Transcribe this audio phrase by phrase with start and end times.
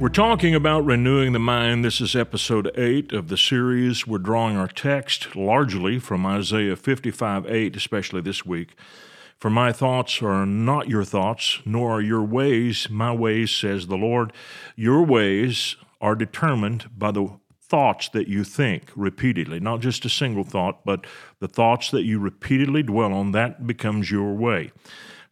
[0.00, 1.84] We're talking about renewing the mind.
[1.84, 4.08] This is episode 8 of the series.
[4.08, 8.74] We're drawing our text largely from Isaiah 55 8, especially this week.
[9.38, 13.96] For my thoughts are not your thoughts, nor are your ways my ways, says the
[13.96, 14.32] Lord.
[14.74, 20.44] Your ways are determined by the thoughts that you think repeatedly, not just a single
[20.44, 21.06] thought, but
[21.38, 24.72] the thoughts that you repeatedly dwell on, that becomes your way.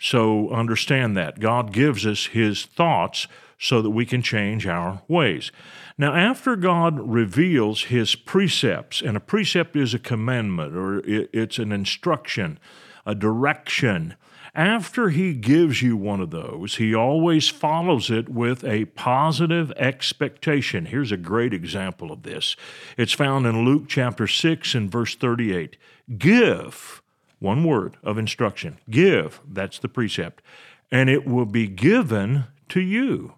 [0.02, 1.38] So understand that.
[1.38, 5.52] God gives us His thoughts so that we can change our ways.
[5.96, 11.70] Now, after God reveals His precepts, and a precept is a commandment or it's an
[11.70, 12.58] instruction,
[13.06, 14.16] a direction,
[14.56, 20.86] after He gives you one of those, He always follows it with a positive expectation.
[20.86, 22.56] Here's a great example of this
[22.96, 25.76] it's found in Luke chapter 6 and verse 38.
[26.18, 27.01] Give,
[27.42, 30.42] one word of instruction, give, that's the precept,
[30.90, 33.34] and it will be given to you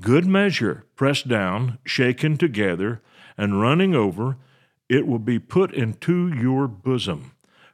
[0.00, 3.02] good measure, pressed down, shaken together,
[3.36, 4.36] and running over,
[4.88, 7.32] it will be put into your bosom.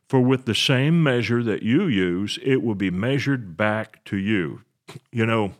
[0.08, 4.62] For with the same measure that you use, it will be measured back to you.
[5.10, 5.54] You know,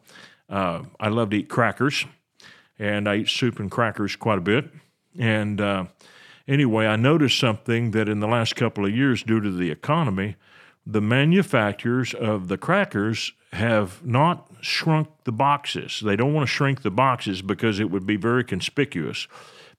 [0.49, 2.05] uh, I love to eat crackers,
[2.79, 4.71] and I eat soup and crackers quite a bit.
[5.19, 5.87] And uh,
[6.49, 10.37] anyway, I noticed something that in the last couple of years, due to the economy,
[10.87, 16.01] the manufacturers of the crackers have not shrunk the boxes.
[16.05, 19.27] They don't want to shrink the boxes because it would be very conspicuous.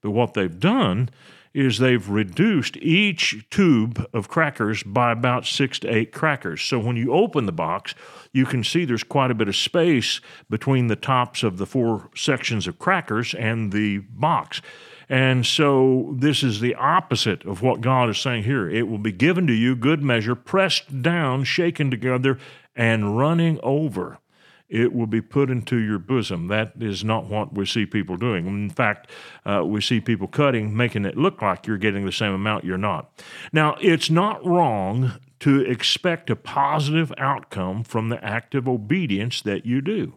[0.00, 1.10] But what they've done
[1.54, 6.62] is they've reduced each tube of crackers by about six to eight crackers.
[6.62, 7.94] So when you open the box,
[8.32, 12.10] you can see there's quite a bit of space between the tops of the four
[12.14, 14.60] sections of crackers and the box.
[15.08, 18.68] And so this is the opposite of what God is saying here.
[18.68, 22.38] It will be given to you, good measure, pressed down, shaken together,
[22.76, 24.18] and running over.
[24.68, 26.48] It will be put into your bosom.
[26.48, 28.46] That is not what we see people doing.
[28.46, 29.10] In fact,
[29.46, 32.76] uh, we see people cutting, making it look like you're getting the same amount you're
[32.76, 33.10] not.
[33.50, 39.64] Now, it's not wrong to expect a positive outcome from the act of obedience that
[39.64, 40.14] you do.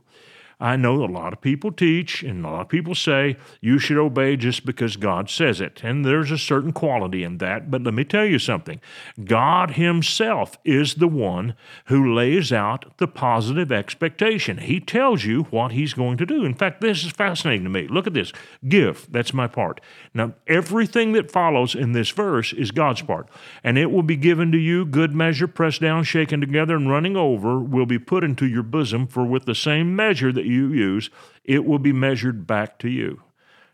[0.62, 3.98] I know a lot of people teach and a lot of people say you should
[3.98, 5.82] obey just because God says it.
[5.84, 7.72] And there's a certain quality in that.
[7.72, 8.80] But let me tell you something
[9.26, 11.56] God Himself is the one
[11.86, 14.60] who lays out the positive expectation.
[14.60, 16.46] He tells you what He's going to do.
[16.46, 17.88] In fact, this is fascinating to me.
[17.88, 18.32] Look at this
[18.70, 19.82] give, that's my part.
[20.14, 23.28] Now, everything that follows in this verse is God's part.
[23.64, 27.18] And it will be given to you, good measure, pressed down, shaken together, and running
[27.18, 31.10] over, will be put into your bosom, for with the same measure that you use,
[31.44, 33.22] it will be measured back to you.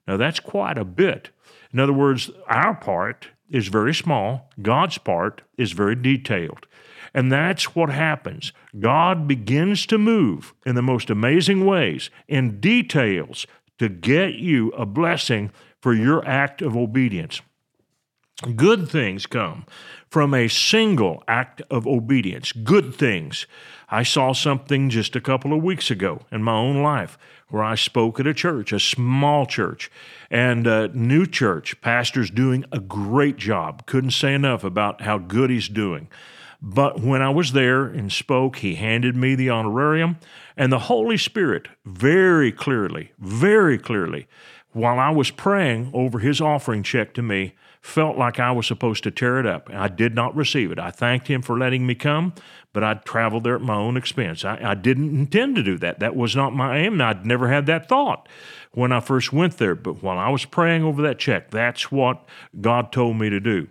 [0.08, 1.32] Now, that's quite a bit.
[1.74, 6.68] In other words, our part is very small, God's part is very detailed.
[7.14, 8.52] And that's what happens.
[8.80, 13.48] God begins to move in the most amazing ways, in details,
[13.80, 15.52] to get you a blessing
[15.82, 17.42] for your act of obedience.
[18.56, 19.66] Good things come
[20.12, 22.52] from a single act of obedience.
[22.52, 23.48] Good things.
[23.90, 27.18] I saw something just a couple of weeks ago in my own life
[27.50, 29.90] where I spoke at a church, a small church,
[30.30, 31.82] and a new church.
[31.82, 33.88] Pastor's doing a great job.
[33.88, 36.08] Couldn't say enough about how good he's doing.
[36.62, 40.18] But when I was there and spoke, he handed me the honorarium,
[40.56, 44.28] and the Holy Spirit very clearly, very clearly,
[44.74, 49.04] while I was praying over his offering check to me, felt like I was supposed
[49.04, 49.70] to tear it up.
[49.72, 50.80] I did not receive it.
[50.80, 52.34] I thanked him for letting me come,
[52.74, 54.44] but I traveled there at my own expense.
[54.44, 56.00] I, I didn't intend to do that.
[56.00, 57.02] That was not my aim.
[57.02, 58.28] I'd never had that thought
[58.72, 59.76] when I first went there.
[59.76, 62.26] But while I was praying over that check, that's what
[62.60, 63.68] God told me to do.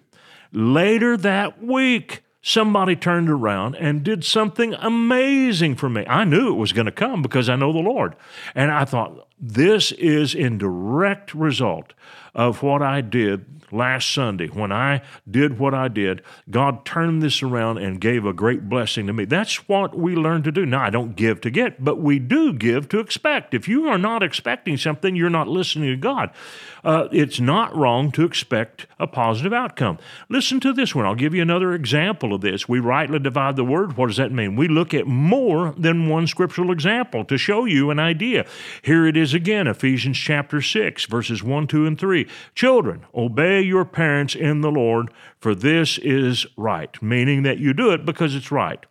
[0.52, 6.06] Later that week, somebody turned around and did something amazing for me.
[6.06, 8.14] I knew it was going to come because I know the Lord.
[8.55, 11.93] And I thought, this is in direct result
[12.35, 17.43] of what I did last Sunday, when I did what I did, God turned this
[17.43, 19.25] around and gave a great blessing to me.
[19.25, 20.67] That's what we learn to do.
[20.67, 23.55] Now, I don't give to get, but we do give to expect.
[23.55, 26.31] If you are not expecting something, you're not listening to God.
[26.85, 29.99] Uh, it's not wrong to expect a positive outcome.
[30.29, 31.05] Listen to this one.
[31.05, 32.69] I'll give you another example of this.
[32.69, 33.97] We rightly divide the word.
[33.97, 34.56] What does that mean?
[34.56, 38.47] We look at more than one scriptural example to show you an idea.
[38.83, 42.28] Here it is is again Ephesians chapter 6, verses 1, 2, and 3.
[42.55, 47.90] Children, obey your parents in the Lord, for this is right, meaning that you do
[47.90, 48.87] it because it's right.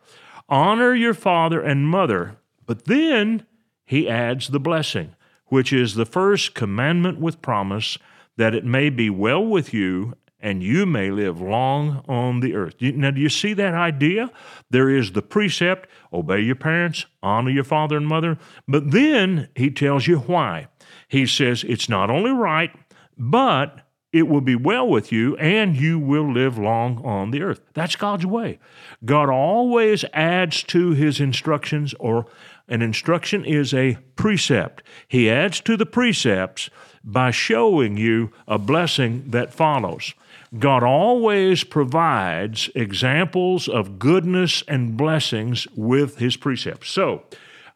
[0.49, 2.35] Honor your father and mother.
[2.65, 3.45] But then
[3.85, 5.15] he adds the blessing,
[5.45, 7.97] which is the first commandment with promise,
[8.35, 10.15] that it may be well with you
[10.45, 12.75] and you may live long on the earth.
[12.79, 14.29] Now, do you see that idea?
[14.69, 18.37] There is the precept obey your parents, honor your father and mother,
[18.67, 20.67] but then he tells you why.
[21.07, 22.69] He says it's not only right,
[23.17, 23.81] but
[24.13, 27.61] it will be well with you and you will live long on the earth.
[27.73, 28.59] That's God's way.
[29.03, 32.27] God always adds to his instructions, or
[32.67, 34.83] an instruction is a precept.
[35.07, 36.69] He adds to the precepts
[37.03, 40.13] by showing you a blessing that follows.
[40.59, 46.89] God always provides examples of goodness and blessings with his precepts.
[46.89, 47.23] So,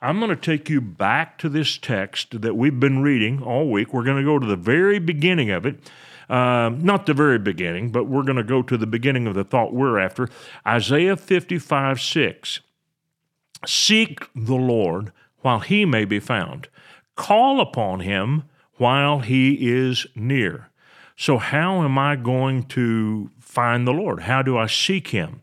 [0.01, 3.93] I'm going to take you back to this text that we've been reading all week.
[3.93, 5.91] We're going to go to the very beginning of it.
[6.29, 9.43] Uh, not the very beginning, but we're going to go to the beginning of the
[9.43, 10.29] thought we're after.
[10.65, 12.59] Isaiah 55 6.
[13.65, 15.11] Seek the Lord
[15.41, 16.69] while he may be found,
[17.15, 18.43] call upon him
[18.75, 20.68] while he is near.
[21.21, 24.21] So, how am I going to find the Lord?
[24.21, 25.41] How do I seek him?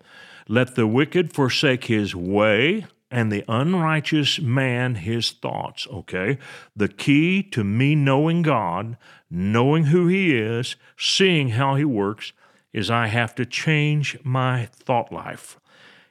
[0.48, 5.86] Let the wicked forsake his way and the unrighteous man his thoughts.
[5.92, 6.38] Okay?
[6.74, 8.96] The key to me knowing God,
[9.30, 12.32] knowing who he is, seeing how he works,
[12.72, 15.60] is I have to change my thought life.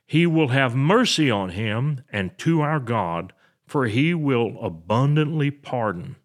[0.06, 3.34] He will have mercy on him and to our God,
[3.66, 6.18] for he will abundantly pardon.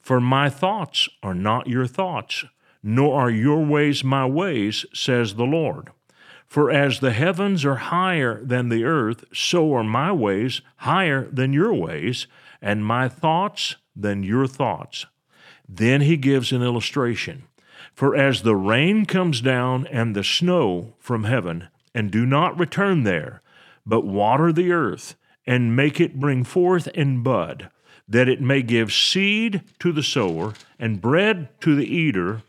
[0.00, 2.44] For my thoughts are not your thoughts
[2.82, 5.90] nor are your ways my ways, says the Lord.
[6.46, 11.52] For as the heavens are higher than the earth, so are my ways higher than
[11.52, 12.26] your ways,
[12.62, 15.06] and my thoughts than your thoughts.
[15.68, 17.44] Then he gives an illustration.
[17.94, 23.02] For as the rain comes down and the snow from heaven, and do not return
[23.02, 23.42] there,
[23.84, 25.16] but water the earth,
[25.46, 27.70] and make it bring forth and bud,
[28.08, 32.42] that it may give seed to the sower, and bread to the eater,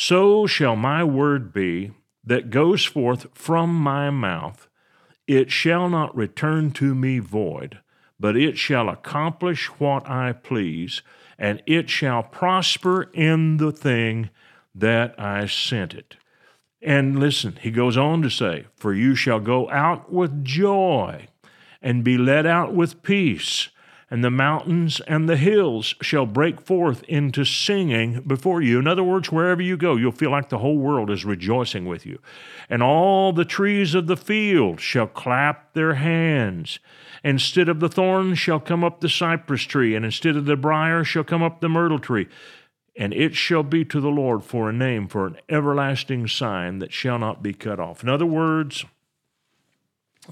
[0.00, 1.92] so shall my word be
[2.24, 4.66] that goes forth from my mouth.
[5.26, 7.80] It shall not return to me void,
[8.18, 11.02] but it shall accomplish what I please,
[11.38, 14.30] and it shall prosper in the thing
[14.74, 16.16] that I sent it.
[16.80, 21.26] And listen, he goes on to say, For you shall go out with joy
[21.82, 23.68] and be led out with peace
[24.10, 28.78] and the mountains and the hills shall break forth into singing before you.
[28.80, 32.04] In other words, wherever you go, you'll feel like the whole world is rejoicing with
[32.04, 32.18] you.
[32.68, 36.80] And all the trees of the field shall clap their hands.
[37.22, 41.04] Instead of the thorn shall come up the cypress tree, and instead of the brier
[41.04, 42.26] shall come up the myrtle tree.
[42.96, 46.92] And it shall be to the Lord for a name, for an everlasting sign that
[46.92, 48.02] shall not be cut off.
[48.02, 48.84] In other words,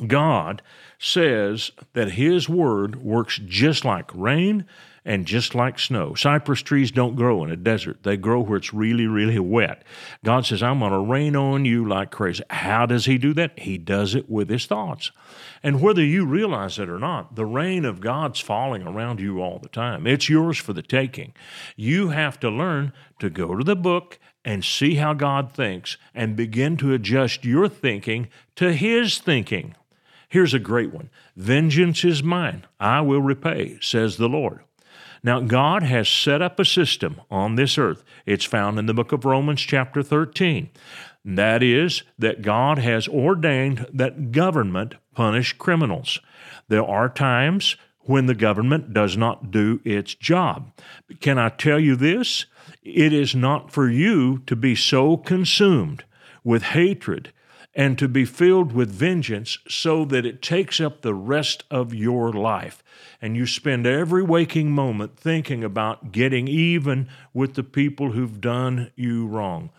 [0.07, 0.63] God
[0.99, 4.65] says that His Word works just like rain
[5.05, 6.15] and just like snow.
[6.15, 9.83] Cypress trees don't grow in a desert, they grow where it's really, really wet.
[10.23, 12.45] God says, I'm going to rain on you like crazy.
[12.51, 13.59] How does He do that?
[13.59, 15.11] He does it with His thoughts.
[15.63, 19.59] And whether you realize it or not, the rain of God's falling around you all
[19.59, 20.07] the time.
[20.07, 21.33] It's yours for the taking.
[21.75, 26.37] You have to learn to go to the book and see how God thinks and
[26.37, 29.75] begin to adjust your thinking to His thinking.
[30.29, 34.61] Here's a great one Vengeance is mine, I will repay, says the Lord.
[35.23, 38.05] Now, God has set up a system on this earth.
[38.25, 40.71] It's found in the book of Romans, chapter 13.
[41.25, 46.21] That is, that God has ordained that government punish criminals.
[46.69, 50.73] There are times when the government does not do its job.
[51.21, 52.47] Can I tell you this?
[52.83, 56.05] It is not for you to be so consumed
[56.45, 57.33] with hatred
[57.75, 62.33] and to be filled with vengeance so that it takes up the rest of your
[62.33, 62.83] life.
[63.21, 68.91] And you spend every waking moment thinking about getting even with the people who've done
[68.97, 69.71] you wrong.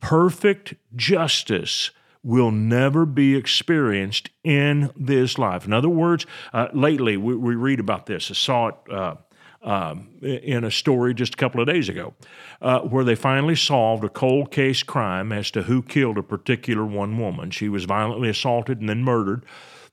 [0.00, 1.90] Perfect justice
[2.24, 5.66] will never be experienced in this life.
[5.66, 8.30] In other words, uh, lately we, we, read about this.
[8.30, 9.14] I saw it uh,
[9.64, 12.14] um, in a story just a couple of days ago,
[12.60, 16.84] uh, where they finally solved a cold case crime as to who killed a particular
[16.84, 17.50] one woman.
[17.50, 19.44] She was violently assaulted and then murdered.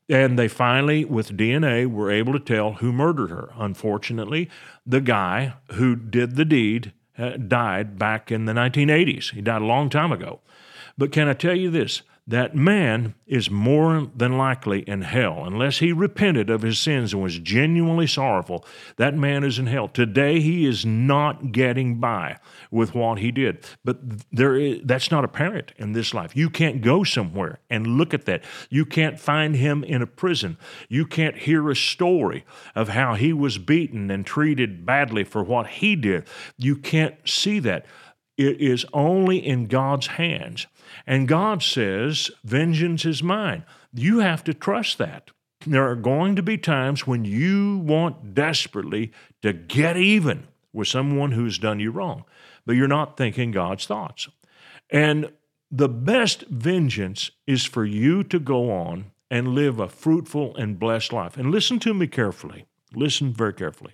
[0.09, 3.53] And they finally, with DNA, were able to tell who murdered her.
[3.55, 4.49] Unfortunately,
[4.85, 9.31] the guy who did the deed uh, died back in the 1980s.
[9.31, 10.41] He died a long time ago.
[10.97, 12.01] But can I tell you this?
[12.27, 15.43] That man is more than likely in hell.
[15.43, 18.65] Unless he repented of his sins and was genuinely sorrowful,
[18.97, 19.87] that man is in hell.
[19.87, 22.37] Today, he is not getting by
[22.69, 23.65] with what he did.
[23.83, 23.97] But
[24.31, 26.35] there is, that's not apparent in this life.
[26.35, 28.43] You can't go somewhere and look at that.
[28.69, 30.57] You can't find him in a prison.
[30.89, 35.67] You can't hear a story of how he was beaten and treated badly for what
[35.67, 36.27] he did.
[36.57, 37.85] You can't see that.
[38.41, 40.65] It is only in God's hands.
[41.05, 43.63] And God says, Vengeance is mine.
[43.93, 45.29] You have to trust that.
[45.67, 49.11] There are going to be times when you want desperately
[49.43, 52.25] to get even with someone who's done you wrong,
[52.65, 54.27] but you're not thinking God's thoughts.
[54.89, 55.31] And
[55.69, 61.13] the best vengeance is for you to go on and live a fruitful and blessed
[61.13, 61.37] life.
[61.37, 62.65] And listen to me carefully.
[62.95, 63.93] Listen very carefully.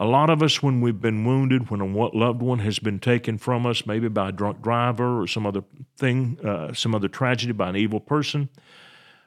[0.00, 3.36] A lot of us, when we've been wounded, when a loved one has been taken
[3.36, 5.64] from us, maybe by a drunk driver or some other
[5.96, 8.48] thing, uh, some other tragedy by an evil person,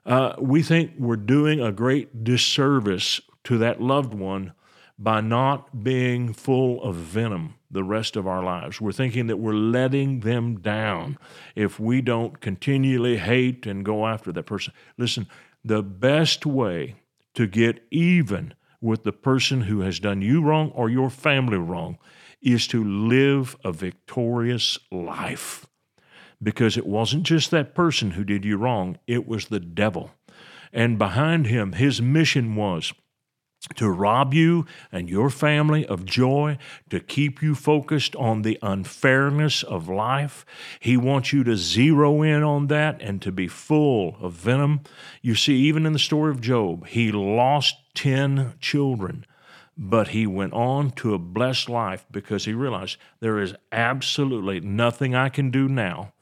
[0.05, 4.53] uh, we think we're doing a great disservice to that loved one
[4.97, 8.79] by not being full of venom the rest of our lives.
[8.79, 11.17] We're thinking that we're letting them down
[11.55, 14.73] if we don't continually hate and go after that person.
[14.97, 15.27] Listen,
[15.65, 16.95] the best way
[17.33, 21.97] to get even with the person who has done you wrong or your family wrong
[22.41, 25.67] is to live a victorious life.
[26.41, 30.11] Because it wasn't just that person who did you wrong, it was the devil.
[30.73, 32.93] And behind him, his mission was
[33.75, 36.57] to rob you and your family of joy,
[36.89, 40.45] to keep you focused on the unfairness of life.
[40.79, 44.81] He wants you to zero in on that and to be full of venom.
[45.21, 49.25] You see, even in the story of Job, he lost 10 children,
[49.77, 55.13] but he went on to a blessed life because he realized there is absolutely nothing
[55.13, 56.13] I can do now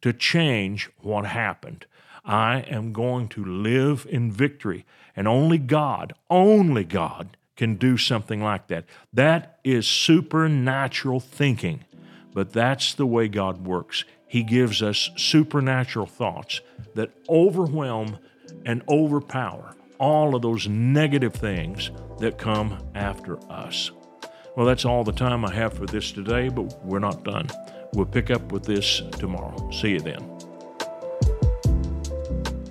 [0.00, 1.86] to change what happened.
[2.26, 4.84] I am going to live in victory.
[5.14, 8.84] And only God, only God can do something like that.
[9.12, 11.84] That is supernatural thinking,
[12.34, 14.04] but that's the way God works.
[14.26, 16.60] He gives us supernatural thoughts
[16.94, 18.18] that overwhelm
[18.64, 23.90] and overpower all of those negative things that come after us.
[24.56, 27.48] Well, that's all the time I have for this today, but we're not done.
[27.92, 29.70] We'll pick up with this tomorrow.
[29.70, 30.35] See you then.